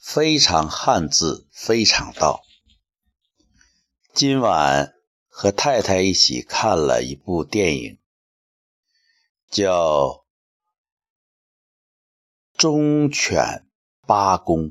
[0.00, 2.42] 非常汉字，非常道。
[4.14, 4.94] 今晚
[5.28, 7.98] 和太太一起看了一部电影，
[9.50, 10.08] 叫
[12.56, 13.68] 《忠犬
[14.06, 14.70] 八公》。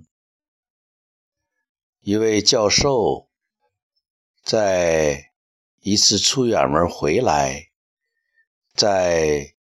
[2.00, 3.30] 一位教授
[4.44, 5.32] 在
[5.80, 7.70] 一次出远门回来，
[8.74, 9.56] 在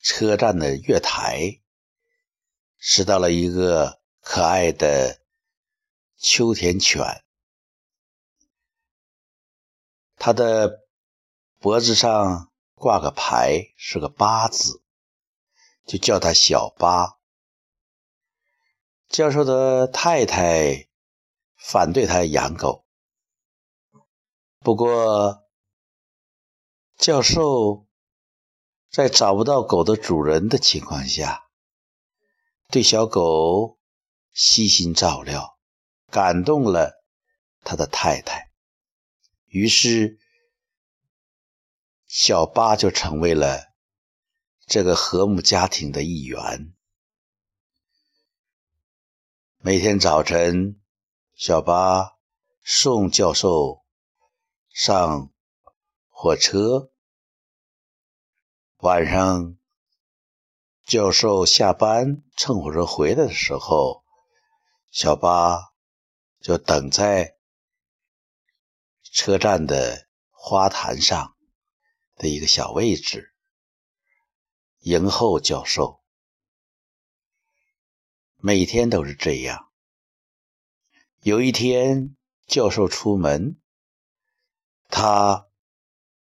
[0.00, 1.60] 车站的月台
[2.76, 4.03] 拾到了一个。
[4.26, 5.20] 可爱的
[6.16, 7.22] 秋田犬，
[10.16, 10.86] 它的
[11.60, 14.82] 脖子上挂个牌，是个八字，
[15.84, 17.18] 就叫它小八。
[19.08, 20.88] 教授的太太
[21.54, 22.86] 反对他养狗，
[24.60, 25.44] 不过
[26.96, 27.86] 教授
[28.90, 31.50] 在找不到狗的主人的情况下，
[32.68, 33.78] 对小狗。
[34.36, 35.60] 悉心照料，
[36.10, 37.04] 感动了
[37.62, 38.50] 他的太太，
[39.46, 40.18] 于是
[42.04, 43.72] 小八就成为了
[44.66, 46.74] 这个和睦家庭的一员。
[49.58, 50.80] 每天早晨，
[51.36, 52.16] 小八
[52.64, 53.84] 送教授
[54.68, 55.32] 上
[56.08, 56.90] 火车，
[58.78, 59.56] 晚上
[60.84, 64.03] 教授下班乘火车回来的时候。
[64.94, 65.72] 小八
[66.40, 67.36] 就等在
[69.02, 71.36] 车站的花坛上
[72.14, 73.34] 的一个小位置，
[74.78, 76.04] 迎候教授。
[78.36, 79.72] 每天都是这样。
[81.22, 82.14] 有一天，
[82.46, 83.60] 教授出门，
[84.86, 85.48] 他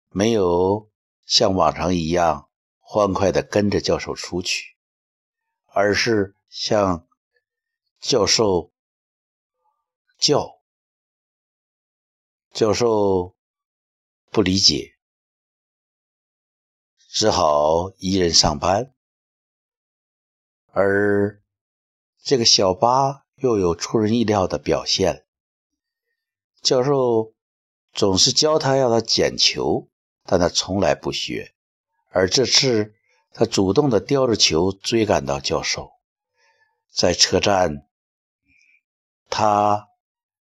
[0.08, 0.90] 没有
[1.24, 2.50] 像往常一样
[2.80, 4.76] 欢快地跟着教授出去，
[5.66, 7.07] 而是像。
[8.00, 8.72] 教授
[10.18, 10.60] 叫
[12.52, 13.34] 教授
[14.30, 14.94] 不理解，
[17.08, 18.94] 只好一人上班。
[20.70, 21.42] 而
[22.22, 25.26] 这个小八又有出人意料的表现。
[26.62, 27.34] 教授
[27.92, 29.88] 总是教他要他捡球，
[30.22, 31.54] 但他从来不学。
[32.10, 32.94] 而这次，
[33.32, 35.90] 他主动的叼着球追赶到教授，
[36.92, 37.87] 在车站。
[39.28, 39.88] 他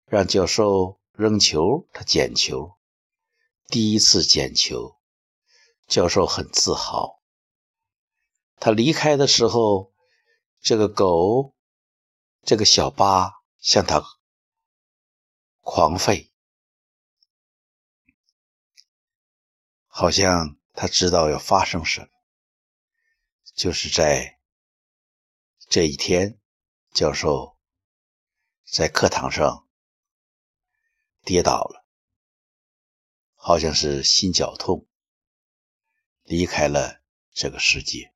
[0.07, 2.79] 让教授扔球，他捡球。
[3.69, 4.99] 第一次捡球，
[5.87, 7.23] 教授很自豪。
[8.57, 9.93] 他离开的时候，
[10.61, 11.55] 这个狗，
[12.43, 14.03] 这个小八向他
[15.61, 16.31] 狂吠，
[19.87, 22.09] 好像他知道要发生什么。
[23.55, 24.39] 就是在
[25.69, 26.39] 这一天，
[26.93, 27.54] 教授。
[28.77, 29.69] 在课堂上
[31.23, 31.87] 跌倒了，
[33.37, 34.89] 好像是心绞痛，
[36.25, 38.13] 离开了这个世界。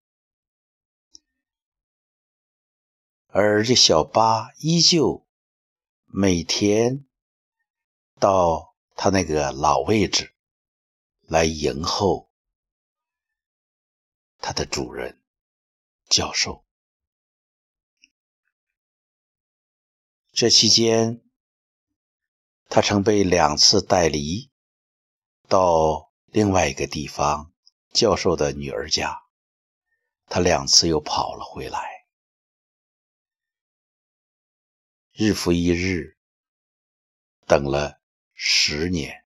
[3.28, 5.28] 而这小八依旧
[6.06, 7.06] 每天
[8.18, 10.34] 到他那个老位置
[11.20, 12.32] 来迎候
[14.38, 15.22] 他的主人
[16.08, 16.64] 教授。
[20.40, 21.20] 这期间，
[22.68, 24.52] 他曾被两次带离
[25.48, 27.52] 到另外一个地方，
[27.92, 29.20] 教授的女儿家。
[30.26, 32.06] 他两次又跑了回来，
[35.10, 36.16] 日复一日，
[37.48, 38.00] 等了
[38.32, 39.24] 十年，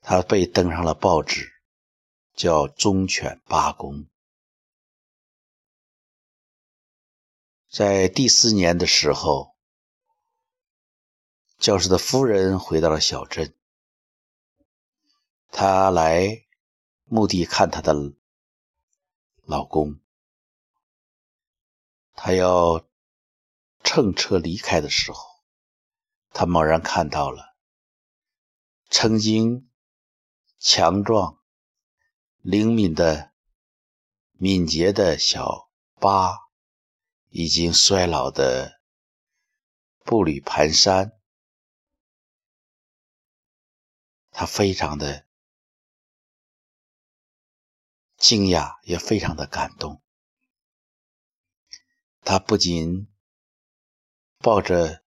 [0.00, 1.50] 他被登上了报纸，
[2.34, 4.06] 叫“忠犬八公”。
[7.78, 9.54] 在第四年的时候，
[11.58, 13.54] 教师的夫人回到了小镇。
[15.52, 16.44] 她来
[17.04, 17.94] 墓地看她的
[19.44, 20.00] 老公。
[22.14, 22.84] 她要
[23.84, 25.20] 乘车离开的时候，
[26.32, 27.54] 她猛然看到了
[28.90, 29.70] 曾经
[30.58, 31.38] 强壮、
[32.38, 33.30] 灵敏的、
[34.32, 35.70] 敏捷的小
[36.00, 36.47] 八。
[37.30, 38.80] 已经衰老的
[40.04, 41.12] 步履蹒跚，
[44.30, 45.26] 他非常的
[48.16, 50.02] 惊讶，也非常的感动。
[52.22, 53.12] 他不仅
[54.38, 55.04] 抱着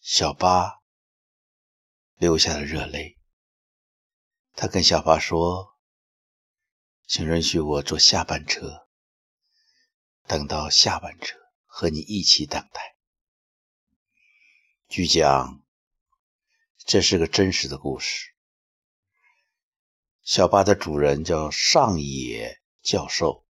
[0.00, 0.82] 小八
[2.16, 3.18] 流下了热泪，
[4.52, 5.78] 他跟小八说
[7.08, 8.86] ：“请允许我坐下班车，
[10.26, 11.38] 等到下班车。”
[11.78, 12.96] 和你一起等待。
[14.88, 15.62] 据讲，
[16.78, 18.32] 这是个真实的故事。
[20.22, 23.44] 小巴的主人叫上野教授，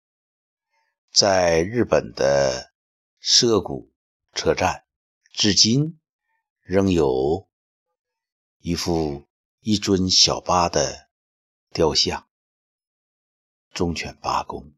[1.13, 2.73] 在日本的
[3.21, 3.93] 涩谷
[4.33, 4.87] 车站，
[5.35, 6.01] 至今
[6.63, 7.47] 仍有
[8.57, 9.29] 一副
[9.61, 11.11] 一尊小巴的
[11.75, 12.27] 雕像，
[13.75, 14.73] 忠犬八公。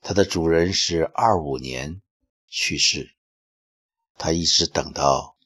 [0.00, 2.02] 它的主人是二五年
[2.58, 3.14] 去世，
[4.14, 5.36] 他一直等到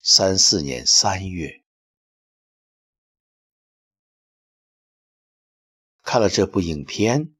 [0.00, 1.64] 三四年三月。
[6.02, 7.36] 看了这部影片，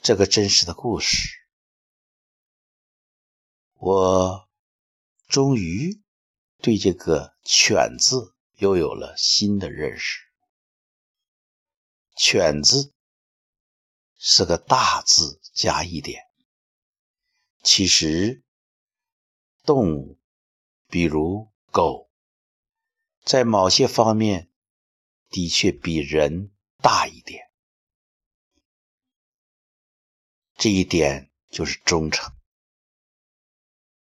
[0.00, 1.38] 这个真实的故事，
[3.74, 4.48] 我
[5.28, 6.02] 终于
[6.56, 10.18] 对这个“犬”字又有了新的认识。
[12.18, 12.92] “犬”字
[14.16, 16.27] 是个大字加一点。
[17.62, 18.42] 其实，
[19.64, 20.18] 动物，
[20.88, 22.10] 比如狗，
[23.24, 24.50] 在某些方面
[25.28, 26.50] 的确比人。
[26.80, 27.50] 大一点，
[30.54, 32.32] 这一点就是忠诚。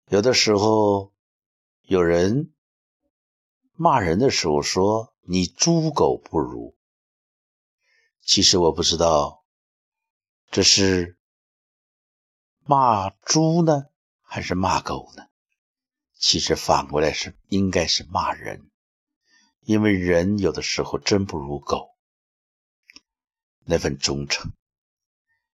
[0.08, 1.14] 有的时候，
[1.82, 2.54] 有人
[3.74, 6.78] 骂人的时候说：“你猪狗不如。”
[8.24, 9.44] 其实我不知道，
[10.50, 11.18] 这是
[12.66, 13.88] 骂猪呢，
[14.22, 15.28] 还是骂狗呢？
[16.18, 18.72] 其实反过来是应该是骂人，
[19.60, 21.90] 因为人有的时候真不如狗。
[23.66, 24.54] 那份忠诚，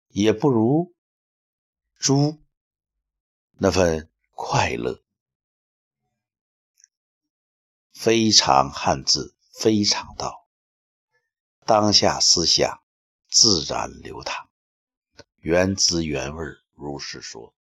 [0.09, 0.94] 也不如
[1.98, 2.42] 猪
[3.53, 5.01] 那份快乐。
[7.94, 10.48] 非常汉字，非常道，
[11.65, 12.81] 当下思想
[13.30, 14.50] 自然流淌，
[15.38, 17.56] 原汁原味儿如是说。